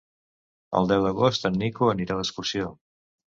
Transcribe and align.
El 0.79 0.89
deu 0.91 1.05
d'agost 1.07 1.45
en 1.51 1.59
Nico 1.65 1.91
anirà 1.93 2.19
d'excursió. 2.23 2.73